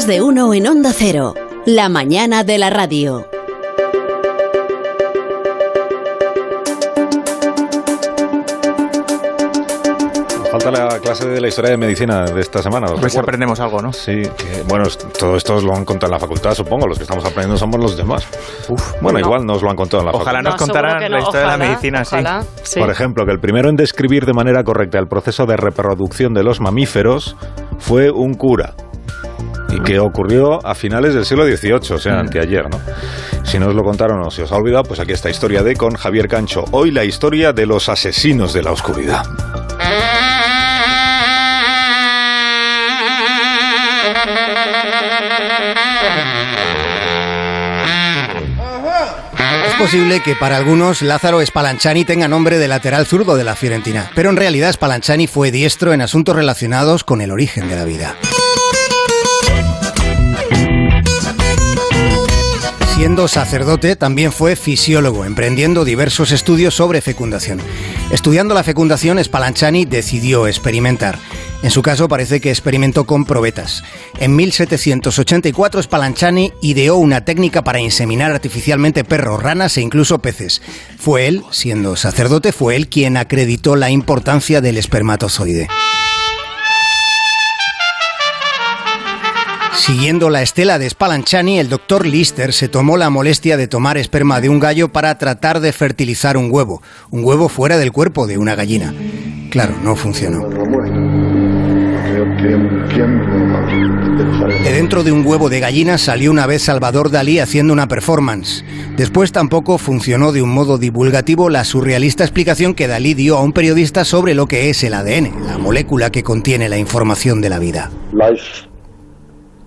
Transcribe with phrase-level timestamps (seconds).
[0.00, 1.34] Más de uno en Onda Cero.
[1.66, 3.26] La mañana de la radio.
[10.50, 12.86] Falta la clase de la historia de medicina de esta semana.
[12.86, 13.92] ¿os Pues aprendemos algo, ¿no?
[13.92, 14.84] Sí, que, bueno,
[15.18, 16.86] todo esto os lo han contado en la facultad, supongo.
[16.86, 18.26] Los que estamos aprendiendo somos los demás.
[19.02, 20.50] bueno, igual nos lo han contado en la Ojalá facultad.
[20.50, 22.16] nos contaran la historia de la medicina, sí.
[22.62, 22.80] sí.
[22.80, 26.42] Por ejemplo, que el primero en describir de manera correcta el proceso de reproducción de
[26.42, 27.36] los mamíferos
[27.78, 28.72] fue un cura.
[29.72, 32.80] Y que ocurrió a finales del siglo XVIII, o sea, anteayer, ¿no?
[33.44, 35.76] Si no os lo contaron o si os ha olvidado, pues aquí está Historia de
[35.76, 36.64] con Javier Cancho.
[36.72, 39.24] Hoy la historia de los asesinos de la oscuridad.
[49.66, 54.10] Es posible que para algunos Lázaro Spallanzani tenga nombre de lateral zurdo de la Fiorentina,
[54.14, 58.16] pero en realidad Spallanzani fue diestro en asuntos relacionados con el origen de la vida.
[63.00, 67.58] Siendo sacerdote, también fue fisiólogo, emprendiendo diversos estudios sobre fecundación.
[68.10, 71.18] Estudiando la fecundación, Spallanzani decidió experimentar.
[71.62, 73.84] En su caso, parece que experimentó con probetas.
[74.18, 80.60] En 1784, Spallanzani ideó una técnica para inseminar artificialmente perros, ranas e incluso peces.
[80.98, 85.68] Fue él, siendo sacerdote, fue él quien acreditó la importancia del espermatozoide.
[89.90, 94.40] Siguiendo la estela de Spallanzani, el doctor Lister se tomó la molestia de tomar esperma
[94.40, 98.38] de un gallo para tratar de fertilizar un huevo, un huevo fuera del cuerpo de
[98.38, 98.94] una gallina.
[99.50, 100.48] Claro, no funcionó.
[104.62, 108.64] De dentro de un huevo de gallina salió una vez Salvador Dalí haciendo una performance.
[108.96, 113.52] Después tampoco funcionó de un modo divulgativo la surrealista explicación que Dalí dio a un
[113.52, 117.58] periodista sobre lo que es el ADN, la molécula que contiene la información de la
[117.58, 117.90] vida.
[118.12, 118.30] la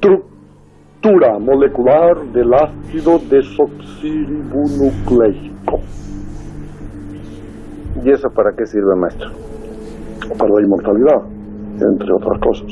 [0.00, 5.80] estructura molecular del ácido desoxirribonucleico.
[8.02, 9.28] ¿Y eso para qué sirve, maestro?
[10.38, 11.20] Para la inmortalidad,
[11.80, 12.66] entre otras cosas.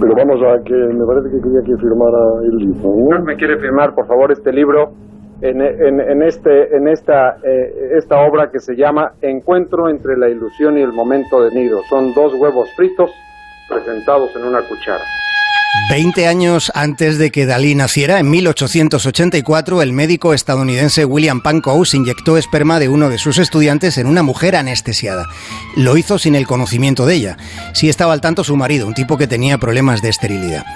[0.00, 2.90] Pero vamos a que me parece que quería que firmara el libro.
[3.10, 3.22] ¿no?
[3.24, 4.92] ¿Me quiere firmar, por favor, este libro
[5.40, 10.28] en, en- en este, en esta, eh, esta obra que se llama Encuentro entre la
[10.28, 11.80] ilusión y el momento de nido?
[11.88, 13.10] Son dos huevos fritos
[13.68, 15.04] presentados en una cuchara.
[15.88, 22.36] Veinte años antes de que Dalí naciera, en 1884, el médico estadounidense William Pankow inyectó
[22.36, 25.30] esperma de uno de sus estudiantes en una mujer anestesiada.
[25.74, 27.36] Lo hizo sin el conocimiento de ella.
[27.72, 30.66] Sí estaba al tanto su marido, un tipo que tenía problemas de esterilidad.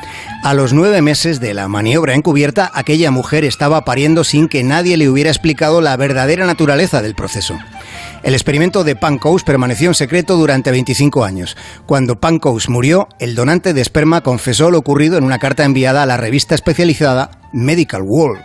[0.42, 4.96] A los nueve meses de la maniobra encubierta, aquella mujer estaba pariendo sin que nadie
[4.96, 7.58] le hubiera explicado la verdadera naturaleza del proceso.
[8.26, 11.56] El experimento de Pancous permaneció en secreto durante 25 años.
[11.86, 16.06] Cuando Pancous murió, el donante de esperma confesó lo ocurrido en una carta enviada a
[16.06, 18.42] la revista especializada Medical World.